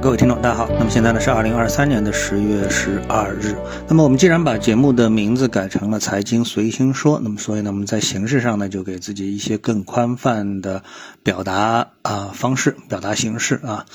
[0.00, 0.68] 各位听众，大家好。
[0.78, 3.56] 那么现在呢是二零二三年的十月十二日。
[3.88, 10.84] 那么我们既然把节目的名字改成了“财经随心说”，那么所以呢我们在形式上呢就给自己一些更宽泛的
[11.24, 13.86] 表达啊方式、表达形式啊。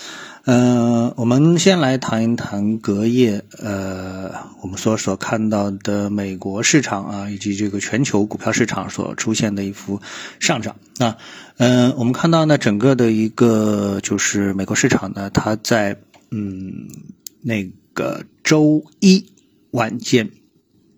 [0.45, 4.29] 嗯，我们先来谈一谈隔夜呃
[4.61, 10.01] 我们所所看到的美国市场啊以及这个全球股票市场所出现的一幅
[10.41, 11.15] 上涨啊。
[11.55, 15.97] 嗯，我们看到呢整个的一个就是美国市场呢，它在
[16.29, 16.89] 嗯
[17.41, 17.63] 那
[17.93, 19.25] 个周一
[19.71, 20.29] 晚间。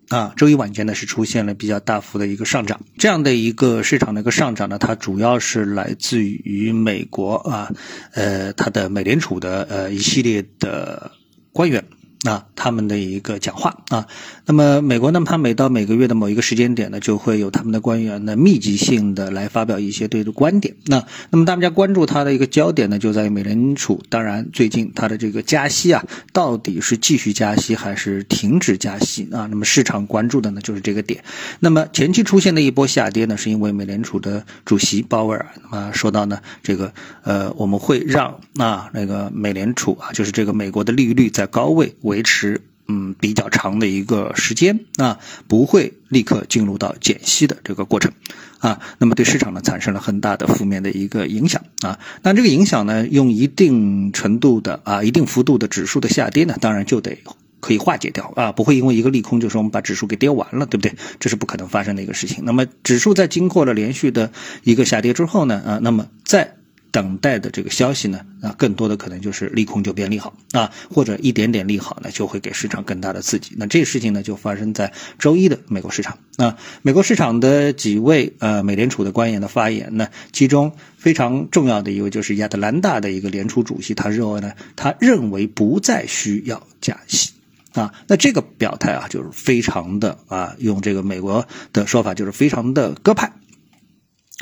[0.08, 7.72] 啊，周一晚间呢是出现了比较大幅的一个上涨，这样的一个市场的一个上涨呢，它主要是来自于美国啊，
[8.12, 11.10] 呃，它的美联储的呃一系列的
[11.52, 11.84] 官员。
[12.26, 14.06] 啊，他们的一个讲话啊，
[14.46, 20.74] 那么美国呢，它每到每个月的某一个时间点呢，就会有他们的官员呢密集性的来发表一些对的观点。
[20.86, 24.02] 那那么大家关注它的一个焦点呢，就在于美联储。
[24.08, 29.46] 当然，最近它的这个加息啊，到底是继续加息还是停止加息啊？
[29.48, 31.22] 那么市场关注的呢就是这个点。
[31.60, 42.15] 那么前期出现的一波下跌呢，是因为美联储的主席鲍威尔啊说到呢，这个呃我们会让啊那个美联储啊，就是这个美国的利率在高位维。
[42.16, 48.10] 维持嗯比较长的一个时间啊，不会立刻进入到减息的这个过程
[48.58, 51.98] 啊，那么对市场呢产生了很大的负面的一个影响啊。
[52.22, 57.18] 那这个影响呢，用一定程度的啊一定幅度的指数的下跌呢，当然就得
[57.60, 60.94] 可以化解掉啊，不会因为一个利空就说我们把指数给跌完了，对不对？
[61.20, 62.44] 这是不可能发生的一个事情。
[62.46, 66.55] 那么指数在经过了连续的一个下跌之后呢啊，那么在
[66.96, 73.54] 等待的这个消息呢，啊，更多的可能就是利空就变利好啊，或者一点点利好呢，就会给市场更大的刺激。
[73.58, 76.56] 那这事情呢，就发生在周一的美国市场啊。
[76.80, 87.32] 美国市场的几位呃美联储的官员的发言呢，其中非常重要的一位就是亚特兰大的一个联储主席，他认为呢，他认为不再需要加息
[87.74, 87.92] 啊。
[88.06, 93.30] 那这个表态啊，就是非常的啊，用这个美国的说法，就是非常的鸽派。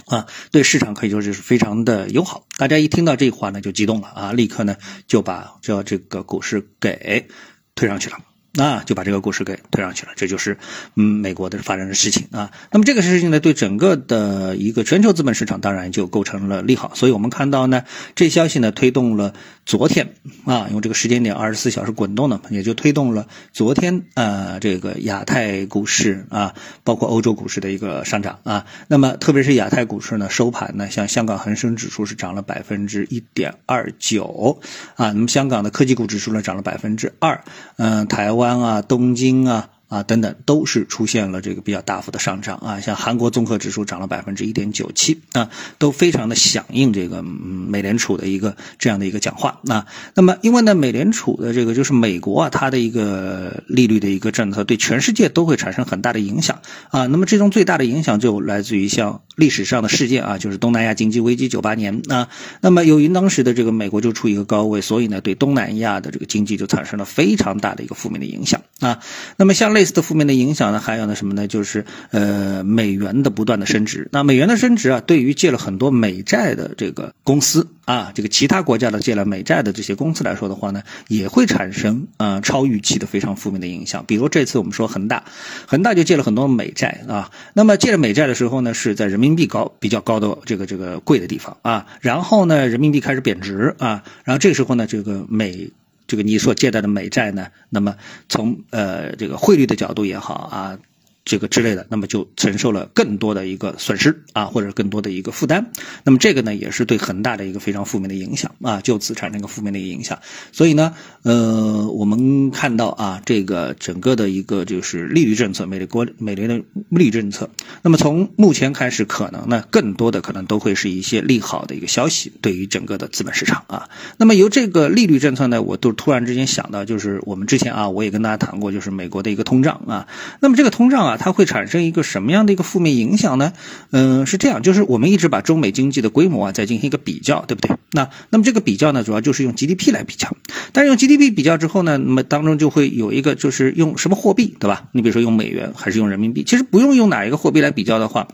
[0.07, 2.47] 啊，对市场可以说是非常的友好。
[2.59, 7.29] 大家一听到这话呢，就激动了啊，立刻呢就把这这个股市给
[7.75, 8.19] 推上去了。
[8.57, 10.57] 那就把这个故事给推上去了，这就是
[10.95, 12.53] 嗯美国的发生的事情啊。
[12.71, 16.93] 那么这个事情呢，对整个的一个全球资本市场当然就构成了利好。
[16.95, 17.83] 所以我们看到呢，
[18.15, 19.35] 这消息呢推动了
[19.67, 26.55] 昨天啊，用这个时间点二十四小时滚动的，也就推动了昨天呃这个亚太股市啊，
[26.85, 28.67] 包括欧洲股市的一个上涨啊。
[28.87, 34.61] 那么特别是亚太股市呢，收盘呢，像香港恒生指数是涨了百分之一点二九
[34.95, 37.43] 啊，那么香港的科技股指数呢涨了百分之二，
[37.79, 38.44] 嗯，台湾。
[38.45, 39.71] 关啊，东京啊。
[39.95, 49.87] 啊，等等，都是出现了这个比较大幅的上涨啊，像韩国综合指数涨了百分之一点九七啊，都非常的响应这个美联储的一个这样的一个讲话啊。
[50.15, 56.59] 那么，因为呢，美联储的这个就是美国啊，它的一个利率的一个政策，对全世界都会产生很大的影响
[56.91, 57.07] 啊。
[57.07, 62.29] 那么，这种最大的影响就来自于像历史上的事件啊，就是东南亚经济危机九八年啊。
[62.61, 68.99] 那么，由于当时的这个美国就处于一个高位，所以呢，对东南亚的这个经济就产生了非常大的一个负面的影响啊。
[69.37, 71.47] 那么，像类似的负面的影响呢，还有呢什么呢？
[71.47, 74.09] 就是呃美元的不断的升值。
[74.13, 84.05] 那美元的升值啊，对于借了很多美债的这个公司啊，这个其他国家的借了美债的这些公司来说的话呢，也会产生呃超预期的非常负面的影响。
[84.07, 85.25] 比如这次我们说恒大，
[85.67, 87.31] 恒大就借了很多美债啊。
[87.53, 91.87] 那么借了美债的时候呢，是在人民币高比较高的这个这个贵的地方啊。
[92.01, 94.03] 然后呢，人民币开始贬值啊。
[94.25, 95.71] 然后这个时候呢，这个美。
[96.15, 97.97] 这个你所借贷的美债呢，那么
[98.29, 100.79] 从呃这个汇率的角度也好啊。
[101.25, 105.71] 这个之类的，那么就承受了更多的一个损失啊，或者更多的一个负担。
[106.05, 110.19] 那么这个呢，也是对恒大的一个非常负面的影响啊，就此产生一个负面的一个影响。
[110.53, 116.57] 所以呢，呃，我们看到啊，这个整个的一个就是利率政策，美国美联的
[116.91, 117.49] 利率政策。
[117.81, 123.89] 那么从目前开始，可能呢，更多的可能都会是一些利好的一个消息，对于整个的资本市场啊。
[124.19, 130.07] 那么由这个利率政策呢，我都突然之间想到，就是我们之前啊，我也跟大家谈过，就是美国的一个通胀啊。
[130.41, 131.14] 那么这个通胀啊。
[131.17, 133.53] 它会产生一个什么样的一个负面影响呢？
[133.91, 137.77] 嗯，是这样，就是我们一直把中美经济的规模啊再进行一个比较，对不对？
[137.93, 140.37] 那那么这个比较呢，主要就是用 GDP 来比较。
[140.73, 144.89] 但是用 GDP 比较之后呢，那么当中就会有一个就是用什么货币，对吧？
[144.93, 146.43] 你比如说用美元还是用人民币？
[146.45, 148.29] 其实不用用哪一个货币来比较的话，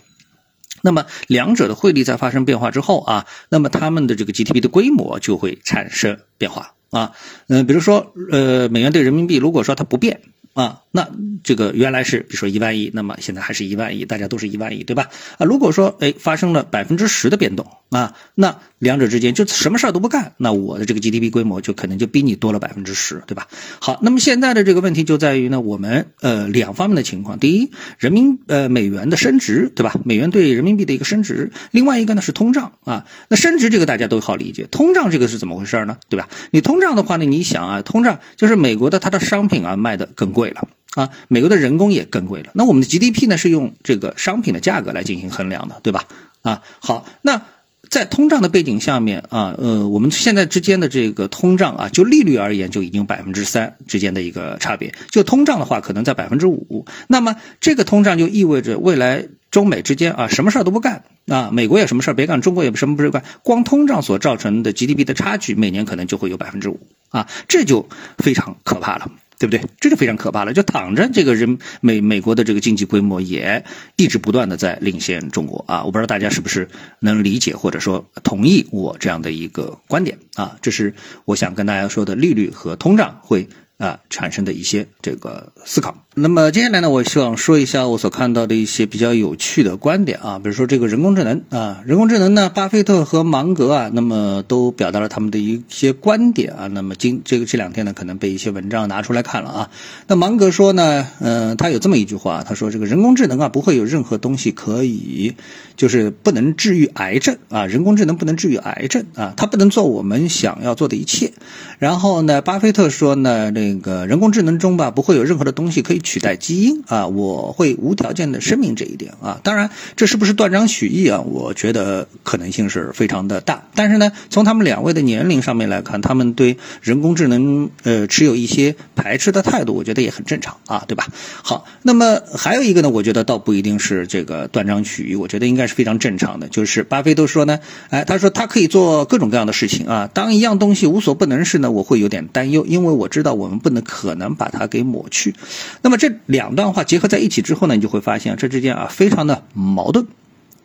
[0.83, 7.13] 那么两者的汇率在发生变化之后啊，那么他们的这个 GDP 的规模就会产生变化啊。
[7.49, 10.21] 嗯，比如说呃，美元对人民币如果说它不变。
[10.55, 11.09] 啊，那
[11.45, 15.09] 这个原来是比如说一万亿，那么现在还是一万亿，大家都是一万亿，对吧？
[15.39, 23.47] 啊，如果说哎发生了百分之十的变动啊，那两者之间就什么事儿都不干，那我的这个 GDP 规模就可能就比你多了百分之十，对吧？
[23.81, 29.95] 好，那么现在的这个问题就在于呢，我们呃两方面的情况，第一，人民呃美元的升值，对吧？
[30.05, 35.97] 美元对人民币的一个升值，另外一个呢是通胀啊，那升值这个大家都好理解，通胀这个是怎么回事呢？
[36.09, 36.29] 对吧？
[36.51, 40.69] 你通胀的话呢，你想啊，通胀就是美国的它的商品啊卖的更贵贵了。
[41.01, 42.51] 啊，美国的人工也更贵了。
[42.53, 46.03] 那我们的 GDP 呢，是用这个商品的价格来进行衡量的，对吧？
[46.43, 47.43] 啊，好，那
[47.89, 54.93] 在通胀的背景下面啊，呃，我们现在之间的这个通胀啊，就利率而言，就已经百分之三之间的一个差别。
[55.13, 56.85] 就通胀的话，可能在百分之五。
[57.07, 67.89] 那么这个通胀就意味着未来中美之间啊，什么事儿都不干啊，美国也什么事儿别干，中国也什么不是干，光通胀所造成的 GDP 的差距，每年可能就会有百分之五啊，这就
[68.19, 69.09] 非常可怕了。
[69.41, 69.61] 对不对？
[69.81, 70.53] 这就非常可怕了。
[70.53, 73.65] 就躺着，这个人美美国的这个经济规模也
[73.97, 75.83] 一直不断的在领先中国啊！
[75.83, 76.69] 我不知道大家是不是
[77.01, 80.59] 能理解或者说同意我这样的一个观点啊？
[80.61, 80.95] 这是
[81.25, 83.49] 我想跟大家说的，利率和通胀会。
[83.81, 86.05] 啊，产生的一些这个思考。
[86.23, 96.67] 那么接下来呢，我希望说一下我所看到的一些比较有趣的观点啊，比如说这个人工智能啊，人工智能呢，巴菲特和芒格啊，那么都表达了他们的一些观点啊。
[96.67, 99.71] 那么今这个这两天呢，可能被一些文章拿出来看了啊。
[100.09, 105.35] 那芒格说呢，嗯，他有这么一句话，他说这个人工智能啊，不会有任何东西可以，
[105.77, 111.33] 就是不能治愈癌症啊，人工智能不能治愈癌症啊，它不能做我们想要做的一切。
[111.79, 117.07] 然后呢，巴菲特说呢，这个人工智能中吧，不会有任何的东西可以取代基因啊！
[117.07, 119.41] 我会无条件的声明这一点啊！
[119.45, 121.21] 当然，这是不是断章取义啊？
[121.21, 123.69] 我觉得可能性是非常的大。
[123.77, 131.07] 但是呢，从他们两位的年龄上面来看，他们对人工智能呃持有一些排斥的态度，我觉得也很正常啊，对吧？
[131.45, 136.49] 好，那么还有一个呢，我觉得倒不一定是这个断章取义，我觉得应该是非常正常的。
[136.49, 137.61] 就是巴菲特说呢，
[137.91, 140.11] 哎，他说他可以做各种各样的事情啊。
[140.13, 143.61] 当一样东西无所不能时呢，我会有点担忧，因为我知道我们。
[143.61, 145.35] 不能可能把它给抹去，
[145.83, 150.07] 那那么这两段话结合在一起之后呢，你就会发现这之间啊非常的矛盾，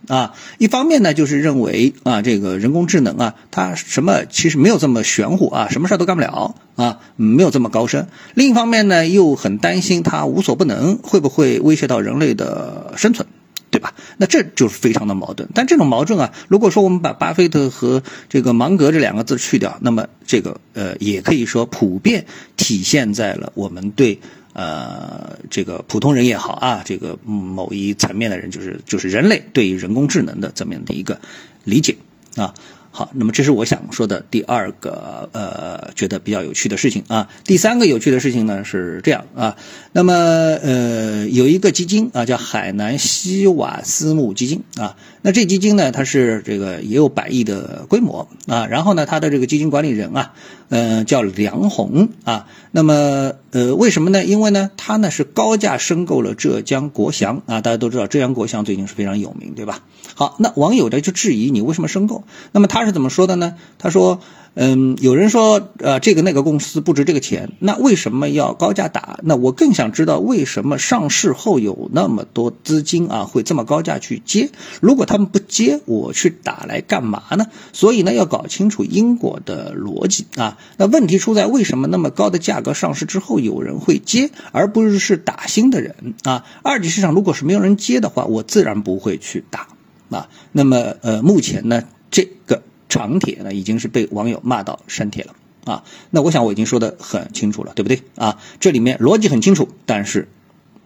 [0.07, 8.03] 啊，一方面呢就是认为啊这个人工智能啊它什么其实没有这么玄乎啊，什么事都干不了啊，没有这么高深；
[8.35, 13.27] 另一方面呢又很担心它无所不能，会不会威胁到人类的生存。
[13.71, 13.93] 对吧？
[14.15, 15.49] 那这就是非常的矛盾。
[15.53, 22.25] 但这种矛盾啊，如果说我们把巴菲特和这个芒格这两个字去掉，那么这个呃，也可以说普遍
[22.55, 24.21] 体现在了我们对
[24.55, 31.19] 呃这个普通人也好啊，这个某一层面的人，就是就是人类对于人工智能的这么样的一个
[31.63, 31.97] 理解
[32.35, 32.55] 啊。
[32.97, 37.27] 好，那么这是我想说的第二个呃，觉得比较有趣的事情啊。
[37.43, 39.57] 第三个有趣的事情呢是这样啊，
[39.91, 44.95] 那么呃，有一个基金啊，叫海南西瓦私募基金啊。
[45.21, 48.65] 那这基金呢，它是这个也有百亿的规模啊。
[48.67, 50.33] 然后呢，它的这个基金管理人啊，
[50.69, 52.47] 呃，叫梁红啊。
[52.71, 54.25] 那么呃，为什么呢？
[54.25, 57.61] 因为呢，他呢是高价申购了浙江国祥啊。
[57.61, 59.79] 大家都知道浙江国祥最近是非常有名，对吧？
[60.13, 62.25] 好，那网友呢就质疑你为什么申购？
[62.51, 63.55] 那么他是怎么说的呢？
[63.77, 64.19] 他说。
[64.57, 69.19] 嗯，有人说，呃，这个那个公司不值这个钱，那为什么要高价打？
[69.21, 74.49] 那我更想知道，为什么上市后有那么多资金啊，会这么高价去接？
[74.79, 77.47] 如果他们不接，我去打来干嘛呢？
[77.73, 80.57] 所以呢，要搞清楚因果的逻辑啊。
[80.77, 86.45] 那问题出在为什么那么高的价格上市之后有人会接，而不是是打新的人啊？
[86.63, 89.67] 二级市场如果是没有人接的话，我自然不会去打
[90.09, 90.29] 啊。
[90.53, 92.61] 那么，呃，目前呢，这个。
[92.95, 95.35] 长帖呢，已经是被网友骂到删帖了
[95.65, 95.83] 啊！
[96.11, 98.39] 那我想我已经说的很清楚了，对不对啊？
[98.61, 100.29] 这里面逻辑很清楚，但是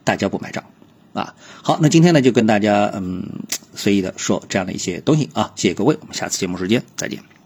[0.04, 0.64] 大家不买账
[1.14, 1.36] 啊！
[1.62, 7.39] 好，那今天呢就跟大家嗯随意的说这样的一些东西啊，谢谢各位，我们下次节目时间再见。